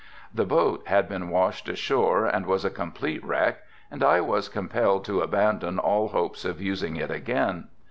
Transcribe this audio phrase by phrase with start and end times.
[0.33, 3.59] The boat had been washed ashore and was a complete wreck
[3.91, 7.67] and I was compelled to abandon all hopes of using it again.